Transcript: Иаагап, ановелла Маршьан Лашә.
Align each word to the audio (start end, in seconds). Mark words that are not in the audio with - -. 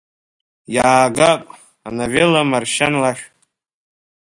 Иаагап, 0.75 1.41
ановелла 1.87 2.41
Маршьан 2.51 2.93
Лашә. 3.01 3.25